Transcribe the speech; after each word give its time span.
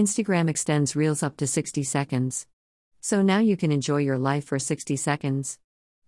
Instagram 0.00 0.48
extends 0.48 0.96
Reels 0.96 1.22
up 1.22 1.36
to 1.36 1.46
60 1.46 1.82
seconds. 1.82 2.46
So 3.02 3.20
now 3.20 3.40
you 3.40 3.54
can 3.54 3.70
enjoy 3.70 3.98
your 3.98 4.16
life 4.16 4.46
for 4.46 4.58
60 4.58 4.96
seconds. 4.96 5.58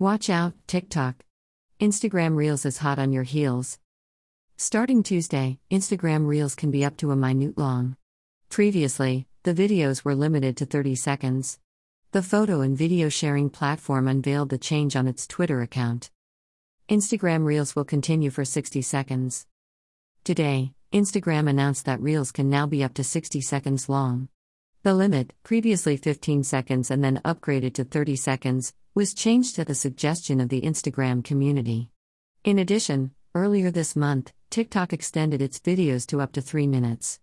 Watch 0.00 0.28
out, 0.28 0.54
TikTok. 0.66 1.24
Instagram 1.78 2.34
Reels 2.34 2.66
is 2.66 2.78
hot 2.78 2.98
on 2.98 3.12
your 3.12 3.22
heels. 3.22 3.78
Starting 4.56 5.04
Tuesday, 5.04 5.60
Instagram 5.70 6.26
Reels 6.26 6.56
can 6.56 6.72
be 6.72 6.84
up 6.84 6.96
to 6.96 7.12
a 7.12 7.16
minute 7.16 7.56
long. 7.56 7.96
Previously, 8.48 9.28
the 9.44 9.54
videos 9.54 10.04
were 10.04 10.16
limited 10.16 10.56
to 10.56 10.66
30 10.66 10.96
seconds. 10.96 11.60
The 12.10 12.24
photo 12.24 12.62
and 12.62 12.76
video 12.76 13.08
sharing 13.08 13.50
platform 13.50 14.08
unveiled 14.08 14.48
the 14.48 14.58
change 14.58 14.96
on 14.96 15.06
its 15.06 15.28
Twitter 15.28 15.62
account. 15.62 16.10
Instagram 16.88 17.44
Reels 17.44 17.76
will 17.76 17.84
continue 17.84 18.30
for 18.30 18.44
60 18.44 18.82
seconds. 18.82 19.46
Today, 20.24 20.72
Instagram 20.92 21.48
announced 21.48 21.84
that 21.84 22.00
Reels 22.00 22.32
can 22.32 22.48
now 22.48 22.66
be 22.66 22.84
up 22.84 22.94
to 22.94 23.04
60 23.04 23.40
seconds 23.40 23.88
long. 23.88 24.28
The 24.82 24.94
limit, 24.94 25.32
previously 25.42 25.96
15 25.96 26.44
seconds 26.44 26.90
and 26.90 27.02
then 27.02 27.20
upgraded 27.24 27.74
to 27.74 27.84
30 27.84 28.16
seconds, 28.16 28.72
was 28.94 29.12
changed 29.12 29.58
at 29.58 29.66
the 29.66 29.74
suggestion 29.74 30.40
of 30.40 30.48
the 30.48 30.62
Instagram 30.62 31.24
community. 31.24 31.90
In 32.44 32.58
addition, 32.58 33.10
earlier 33.34 33.70
this 33.70 33.96
month, 33.96 34.32
TikTok 34.48 34.92
extended 34.92 35.42
its 35.42 35.58
videos 35.58 36.06
to 36.06 36.20
up 36.20 36.32
to 36.32 36.40
3 36.40 36.66
minutes. 36.68 37.18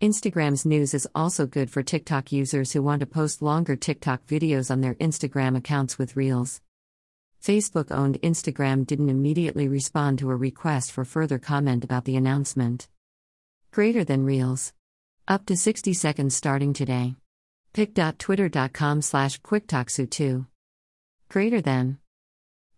Instagram's 0.00 0.64
news 0.64 0.94
is 0.94 1.06
also 1.14 1.46
good 1.46 1.70
for 1.70 1.82
TikTok 1.82 2.32
users 2.32 2.72
who 2.72 2.82
want 2.82 3.00
to 3.00 3.06
post 3.06 3.42
longer 3.42 3.76
TikTok 3.76 4.26
videos 4.26 4.70
on 4.70 4.80
their 4.80 4.94
Instagram 4.94 5.56
accounts 5.56 5.98
with 5.98 6.16
Reels. 6.16 6.60
Facebook 7.40 7.92
owned 7.92 8.20
Instagram 8.22 8.86
didn't 8.86 9.10
immediately 9.10 9.68
respond 9.68 10.18
to 10.18 10.30
a 10.30 10.36
request 10.36 10.90
for 10.90 11.04
further 11.04 11.38
comment 11.38 11.84
about 11.84 12.04
the 12.04 12.16
announcement. 12.16 12.88
Greater 13.72 14.04
than 14.04 14.26
Reels. 14.26 14.74
Up 15.26 15.46
to 15.46 15.56
60 15.56 15.94
seconds 15.94 16.36
starting 16.36 16.74
today. 16.74 17.14
pic.twitter.com 17.72 19.00
slash 19.00 19.40
quicktalksu2. 19.40 20.46
Greater 21.30 21.62
than. 21.62 21.96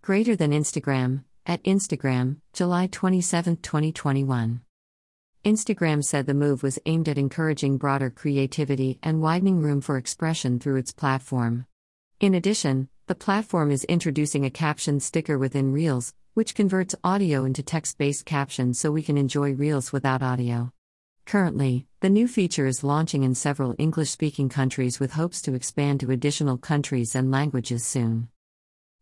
Greater 0.02 0.36
than 0.36 0.52
Instagram, 0.52 1.24
at 1.46 1.60
Instagram, 1.64 2.36
July 2.52 2.86
27, 2.86 3.56
2021. 3.56 4.60
Instagram 5.44 6.04
said 6.04 6.26
the 6.26 6.32
move 6.32 6.62
was 6.62 6.78
aimed 6.86 7.08
at 7.08 7.18
encouraging 7.18 7.76
broader 7.76 8.08
creativity 8.08 9.00
and 9.02 9.20
widening 9.20 9.60
room 9.60 9.80
for 9.80 9.96
expression 9.96 10.60
through 10.60 10.76
its 10.76 10.92
platform. 10.92 11.66
In 12.20 12.36
addition, 12.36 12.88
the 13.08 13.16
platform 13.16 13.72
is 13.72 13.82
introducing 13.86 14.44
a 14.44 14.50
caption 14.50 15.00
sticker 15.00 15.38
within 15.38 15.72
Reels, 15.72 16.14
which 16.34 16.54
converts 16.54 16.94
audio 17.02 17.44
into 17.44 17.64
text 17.64 17.98
based 17.98 18.24
captions 18.24 18.78
so 18.78 18.92
we 18.92 19.02
can 19.02 19.18
enjoy 19.18 19.54
Reels 19.54 19.92
without 19.92 20.22
audio. 20.22 20.70
Currently, 21.26 21.86
the 22.00 22.10
new 22.10 22.28
feature 22.28 22.66
is 22.66 22.84
launching 22.84 23.22
in 23.22 23.34
several 23.34 23.74
English 23.78 24.10
speaking 24.10 24.48
countries 24.48 25.00
with 25.00 25.12
hopes 25.12 25.40
to 25.42 25.54
expand 25.54 26.00
to 26.00 26.10
additional 26.10 26.58
countries 26.58 27.14
and 27.14 27.30
languages 27.30 27.84
soon. 27.84 28.28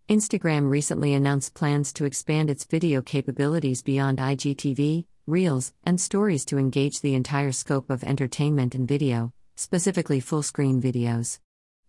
Instagram 0.08 0.70
recently 0.70 1.14
announced 1.14 1.54
plans 1.54 1.92
to 1.94 2.04
expand 2.04 2.48
its 2.48 2.64
video 2.64 3.02
capabilities 3.02 3.82
beyond 3.82 4.18
IGTV, 4.18 5.04
Reels, 5.26 5.72
and 5.84 6.00
Stories 6.00 6.44
to 6.46 6.58
engage 6.58 7.00
the 7.00 7.14
entire 7.14 7.52
scope 7.52 7.90
of 7.90 8.04
entertainment 8.04 8.74
and 8.74 8.86
video, 8.86 9.32
specifically 9.56 10.20
full 10.20 10.42
screen 10.42 10.80
videos. 10.80 11.38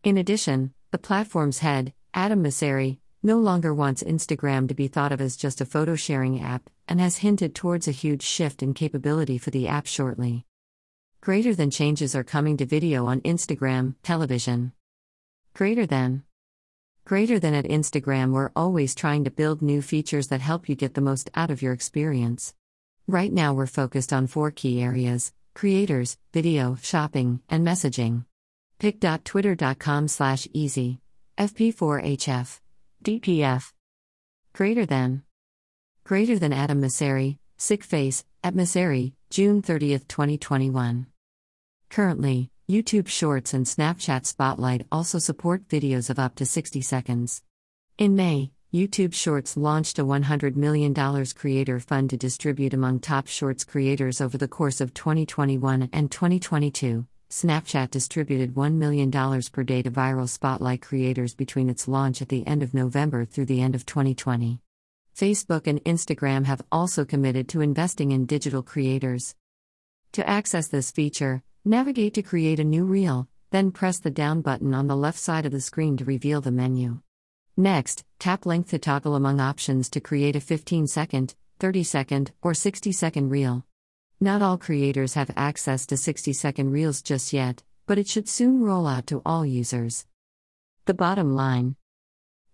In 0.03 0.17
addition, 0.17 0.73
the 0.91 0.97
platform's 0.97 1.59
head, 1.59 1.93
Adam 2.13 2.43
Mosseri, 2.43 2.99
no 3.23 3.37
longer 3.37 3.73
wants 3.73 4.03
Instagram 4.03 4.67
to 4.67 4.73
be 4.73 4.87
thought 4.87 5.13
of 5.13 5.21
as 5.21 5.37
just 5.37 5.61
a 5.61 5.65
photo 5.65 5.95
sharing 5.95 6.41
app 6.41 6.69
and 6.87 6.99
has 6.99 7.17
hinted 7.17 7.55
towards 7.55 7.87
a 7.87 7.91
huge 7.91 8.21
shift 8.21 8.61
in 8.61 8.73
capability 8.73 9.37
for 9.37 9.49
the 9.49 9.67
app 9.67 9.87
shortly. 9.87 10.45
Greater 11.21 11.55
than 11.55 11.71
changes 11.71 12.15
are 12.15 12.23
coming 12.23 12.57
to 12.57 12.65
video 12.65 13.05
on 13.05 13.21
Instagram, 13.21 13.95
television. 14.03 14.73
Greater 15.53 15.85
than. 15.85 16.23
Greater 17.05 17.39
than 17.39 17.53
at 17.53 17.65
Instagram, 17.65 18.31
we're 18.31 18.51
always 18.55 18.93
trying 18.93 19.23
to 19.23 19.31
build 19.31 19.61
new 19.61 19.81
features 19.81 20.27
that 20.27 20.41
help 20.41 20.67
you 20.67 20.75
get 20.75 20.93
the 20.93 21.01
most 21.01 21.29
out 21.33 21.49
of 21.49 21.61
your 21.61 21.71
experience. 21.71 22.53
Right 23.07 23.31
now, 23.31 23.53
we're 23.53 23.67
focused 23.67 24.11
on 24.11 24.27
four 24.27 24.51
key 24.51 24.81
areas 24.81 25.31
creators, 25.53 26.17
video, 26.33 26.75
shopping, 26.81 27.39
and 27.47 27.65
messaging. 27.65 28.25
pic.twitter.com 28.79 30.07
slash 30.07 30.47
easy. 30.51 30.99
FP4HF. 31.37 32.62
DPF. 33.03 33.73
Greater 34.53 34.85
than. 34.85 35.23
Greater 36.05 36.39
than 36.39 36.53
Adam 36.53 36.81
Mosseri, 36.81 37.37
Sick 37.57 37.83
Face, 37.83 38.23
at 38.43 38.55
Mosseri, 38.55 39.13
June 39.29 39.61
30, 39.61 39.99
2021. 39.99 41.07
Currently, 41.89 42.49
YouTube 42.69 43.07
Shorts 43.07 43.53
and 43.53 43.65
Snapchat 43.65 44.25
Spotlight 44.25 44.87
also 44.91 45.19
support 45.19 45.67
videos 45.67 46.09
of 46.09 46.17
up 46.17 46.35
to 46.35 46.45
60 46.45 46.81
seconds. 46.81 47.43
In 47.97 48.15
May, 48.15 48.51
YouTube 48.73 49.13
Shorts 49.13 49.57
launched 49.57 49.99
a 49.99 50.05
$100 50.05 50.55
million 50.55 50.93
creator 51.35 51.79
fund 51.79 52.09
to 52.09 52.17
distribute 52.17 52.73
among 52.73 52.99
top 52.99 53.27
Shorts 53.27 53.65
creators 53.65 54.21
over 54.21 54.37
the 54.37 54.47
course 54.47 54.79
of 54.79 54.93
2021 54.93 55.89
and 55.91 56.09
2022. 56.09 57.05
Snapchat 57.33 57.89
distributed 57.89 58.53
$1 58.53 58.73
million 58.75 59.09
per 59.09 59.63
day 59.63 59.81
to 59.81 59.89
viral 59.89 60.29
spotlight 60.29 60.83
creators 60.83 61.33
between 61.33 61.67
its 61.67 61.87
launch 61.87 62.21
at 62.21 62.29
the 62.29 62.45
end 62.45 62.61
of 62.61 62.75
November 62.75 63.25
through 63.25 63.47
the 63.47 63.59
end 63.59 63.73
of 63.73 63.87
2020. 63.87 64.59
Facebook 65.17 65.65
and 65.65 65.83
Instagram 65.83 66.45
have 66.45 66.61
also 66.71 67.03
committed 67.03 67.49
to 67.49 67.61
investing 67.61 68.11
in 68.11 68.27
digital 68.27 68.61
creators. 68.61 69.33
To 70.11 70.29
access 70.29 70.67
this 70.67 70.91
feature, 70.91 71.41
navigate 71.65 72.13
to 72.13 72.21
create 72.21 72.59
a 72.59 72.63
new 72.63 72.85
reel, 72.85 73.27
then 73.49 73.71
press 73.71 73.97
the 73.97 74.11
down 74.11 74.41
button 74.41 74.75
on 74.75 74.85
the 74.85 74.95
left 74.95 75.17
side 75.17 75.47
of 75.47 75.51
the 75.51 75.59
screen 75.59 75.97
to 75.97 76.05
reveal 76.05 76.39
the 76.39 76.51
menu. 76.51 76.99
Next, 77.57 78.03
tap 78.19 78.45
length 78.45 78.69
to 78.69 78.77
toggle 78.77 79.15
among 79.15 79.39
options 79.39 79.89
to 79.89 79.99
create 79.99 80.35
a 80.35 80.39
15 80.39 80.85
second, 80.85 81.33
30 81.59 81.81
second, 81.81 82.31
or 82.43 82.53
60 82.53 82.91
second 82.91 83.31
reel. 83.31 83.65
Not 84.23 84.41
all 84.41 84.57
creators 84.57 85.15
have 85.15 85.31
access 85.35 85.85
to 85.87 85.97
60 85.97 86.31
second 86.31 86.71
reels 86.71 87.01
just 87.01 87.33
yet, 87.33 87.61
but 87.85 87.97
it 87.97 88.07
should 88.07 88.29
soon 88.29 88.61
roll 88.61 88.87
out 88.87 89.05
to 89.07 89.21
all 89.25 89.45
users. 89.45 90.05
The 90.85 90.93
bottom 90.93 91.35
line 91.35 91.75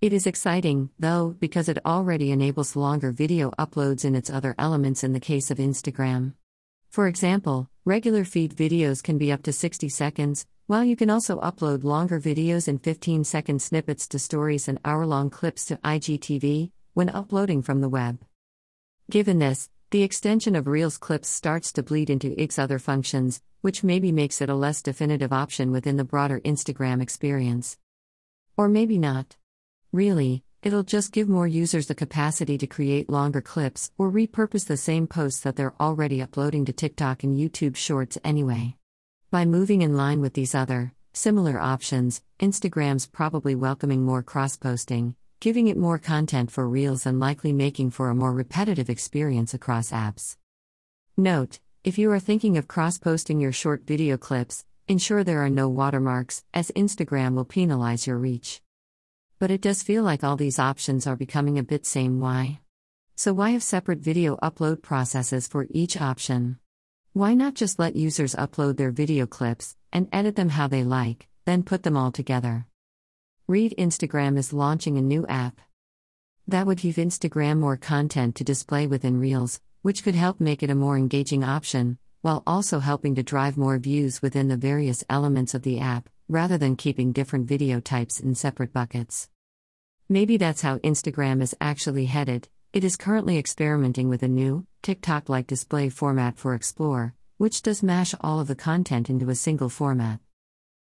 It 0.01 0.11
is 0.11 0.25
exciting, 0.25 0.89
though, 0.97 1.35
because 1.39 1.69
it 1.69 1.85
already 1.85 2.31
enables 2.31 2.75
longer 2.75 3.11
video 3.11 3.51
uploads 3.51 4.03
in 4.03 4.15
its 4.15 4.31
other 4.31 4.55
elements 4.57 5.03
in 5.03 5.13
the 5.13 5.19
case 5.19 5.51
of 5.51 5.59
Instagram. 5.59 6.33
For 6.89 7.05
example, 7.05 7.69
regular 7.85 8.25
feed 8.25 8.55
videos 8.55 9.03
can 9.03 9.19
be 9.19 9.31
up 9.31 9.43
to 9.43 9.53
60 9.53 9.89
seconds, 9.89 10.47
while 10.65 10.83
you 10.83 10.95
can 10.95 11.11
also 11.11 11.39
upload 11.39 11.83
longer 11.83 12.19
videos 12.19 12.67
in 12.67 12.79
15 12.79 13.23
second 13.25 13.61
snippets 13.61 14.07
to 14.07 14.17
stories 14.17 14.67
and 14.67 14.79
hour 14.83 15.05
long 15.05 15.29
clips 15.29 15.65
to 15.65 15.75
IGTV 15.83 16.71
when 16.95 17.09
uploading 17.09 17.61
from 17.61 17.81
the 17.81 17.89
web. 17.89 18.17
Given 19.11 19.37
this, 19.37 19.69
the 19.91 20.03
extension 20.03 20.55
of 20.55 20.67
Reels 20.67 20.99
clips 20.99 21.27
starts 21.27 21.73
to 21.73 21.81
bleed 21.81 22.11
into 22.11 22.39
IG's 22.39 22.59
other 22.59 22.77
functions, 22.77 23.41
which 23.61 23.83
maybe 23.83 24.11
makes 24.11 24.39
it 24.39 24.49
a 24.49 24.53
less 24.53 24.83
definitive 24.83 25.33
option 25.33 25.71
within 25.71 25.97
the 25.97 26.03
broader 26.03 26.39
Instagram 26.41 27.01
experience. 27.01 27.75
Or 28.55 28.69
maybe 28.69 28.99
not. 28.99 29.35
Really, 29.91 30.43
it'll 30.61 30.83
just 30.83 31.11
give 31.11 31.27
more 31.27 31.47
users 31.47 31.87
the 31.87 31.95
capacity 31.95 32.55
to 32.59 32.67
create 32.67 33.09
longer 33.09 33.41
clips 33.41 33.89
or 33.97 34.11
repurpose 34.11 34.67
the 34.67 34.77
same 34.77 35.07
posts 35.07 35.39
that 35.39 35.55
they're 35.55 35.73
already 35.79 36.21
uploading 36.21 36.65
to 36.65 36.73
TikTok 36.73 37.23
and 37.23 37.35
YouTube 37.35 37.75
Shorts 37.75 38.19
anyway. 38.23 38.75
By 39.31 39.45
moving 39.45 39.81
in 39.81 39.97
line 39.97 40.21
with 40.21 40.35
these 40.35 40.53
other, 40.53 40.93
similar 41.13 41.59
options, 41.59 42.21
Instagram's 42.39 43.07
probably 43.07 43.55
welcoming 43.55 44.03
more 44.03 44.21
cross 44.21 44.55
posting, 44.55 45.15
giving 45.39 45.67
it 45.67 45.77
more 45.77 45.97
content 45.97 46.51
for 46.51 46.67
Reels 46.67 47.05
and 47.05 47.17
likely 47.17 47.53
making 47.53 47.91
for 47.91 48.09
a 48.09 48.15
more 48.15 48.33
repetitive 48.33 48.89
experience 48.89 49.53
across 49.53 49.91
apps. 49.91 50.35
Note 51.15 51.59
if 51.81 51.97
you 51.97 52.11
are 52.11 52.19
thinking 52.19 52.57
of 52.57 52.67
cross 52.67 52.97
posting 52.97 53.39
your 53.39 53.53
short 53.53 53.87
video 53.87 54.17
clips, 54.17 54.65
ensure 54.89 55.23
there 55.23 55.41
are 55.45 55.49
no 55.49 55.69
watermarks, 55.69 56.43
as 56.53 56.71
Instagram 56.71 57.35
will 57.35 57.45
penalize 57.45 58.05
your 58.05 58.17
reach. 58.17 58.61
But 59.39 59.49
it 59.49 59.61
does 59.61 59.81
feel 59.81 60.03
like 60.03 60.25
all 60.25 60.35
these 60.35 60.59
options 60.59 61.07
are 61.07 61.15
becoming 61.15 61.57
a 61.57 61.63
bit 61.63 61.85
same 61.85 62.19
why. 62.19 62.59
So, 63.15 63.33
why 63.33 63.51
have 63.51 63.63
separate 63.63 63.99
video 63.99 64.35
upload 64.43 64.81
processes 64.81 65.47
for 65.47 65.67
each 65.69 66.01
option? 66.01 66.59
Why 67.13 67.33
not 67.33 67.53
just 67.53 67.79
let 67.79 67.95
users 67.95 68.35
upload 68.35 68.75
their 68.75 68.91
video 68.91 69.25
clips 69.25 69.77
and 69.93 70.09
edit 70.11 70.35
them 70.35 70.49
how 70.49 70.67
they 70.67 70.83
like, 70.83 71.29
then 71.45 71.63
put 71.63 71.83
them 71.83 71.95
all 71.95 72.11
together? 72.11 72.65
Read 73.49 73.73
Instagram 73.79 74.37
is 74.37 74.53
launching 74.53 74.95
a 74.99 75.01
new 75.01 75.25
app. 75.25 75.59
That 76.47 76.67
would 76.67 76.77
give 76.77 76.97
Instagram 76.97 77.57
more 77.57 77.77
content 77.77 78.35
to 78.35 78.43
display 78.43 78.85
within 78.85 79.19
Reels, 79.19 79.59
which 79.81 80.03
could 80.03 80.13
help 80.13 80.39
make 80.39 80.61
it 80.61 80.69
a 80.69 80.75
more 80.75 80.95
engaging 80.95 81.43
option, 81.43 81.97
while 82.21 82.43
also 82.45 82.77
helping 82.77 83.15
to 83.15 83.23
drive 83.23 83.57
more 83.57 83.79
views 83.79 84.21
within 84.21 84.49
the 84.49 84.55
various 84.55 85.03
elements 85.09 85.55
of 85.55 85.63
the 85.63 85.79
app, 85.79 86.09
rather 86.27 86.59
than 86.59 86.75
keeping 86.75 87.11
different 87.11 87.47
video 87.47 87.79
types 87.79 88.19
in 88.19 88.35
separate 88.35 88.71
buckets. 88.71 89.29
Maybe 90.07 90.37
that's 90.37 90.61
how 90.61 90.77
Instagram 90.77 91.41
is 91.41 91.55
actually 91.59 92.05
headed, 92.05 92.49
it 92.71 92.83
is 92.83 92.97
currently 92.97 93.39
experimenting 93.39 94.09
with 94.09 94.21
a 94.21 94.27
new, 94.27 94.67
TikTok 94.83 95.27
like 95.27 95.47
display 95.47 95.89
format 95.89 96.37
for 96.37 96.53
Explore, 96.53 97.15
which 97.37 97.63
does 97.63 97.81
mash 97.81 98.13
all 98.21 98.39
of 98.39 98.47
the 98.47 98.53
content 98.53 99.09
into 99.09 99.31
a 99.31 99.33
single 99.33 99.69
format. 99.69 100.19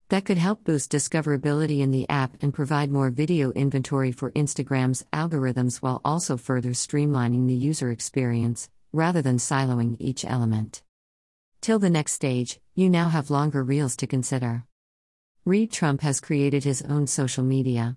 That 0.09 0.25
could 0.25 0.37
help 0.37 0.63
boost 0.63 0.91
discoverability 0.91 1.79
in 1.79 1.91
the 1.91 2.07
app 2.09 2.31
and 2.41 2.53
provide 2.53 2.91
more 2.91 3.09
video 3.09 3.51
inventory 3.51 4.11
for 4.11 4.31
Instagram's 4.31 5.05
algorithms 5.11 5.77
while 5.77 6.01
also 6.05 6.37
further 6.37 6.71
streamlining 6.71 7.47
the 7.47 7.53
user 7.69 7.89
experience, 7.89 8.69
rather 8.91 9.21
than 9.21 9.37
siloing 9.37 9.95
each 9.99 10.23
element. 10.25 10.83
Till 11.61 11.79
the 11.79 11.89
next 11.89 12.13
stage, 12.13 12.59
you 12.75 12.89
now 12.89 13.09
have 13.09 13.29
longer 13.29 13.63
reels 13.63 13.95
to 13.97 14.07
consider. 14.07 14.65
Reed 15.45 15.71
Trump 15.71 16.01
has 16.01 16.21
created 16.21 16.63
his 16.63 16.81
own 16.83 17.07
social 17.07 17.43
media. 17.43 17.91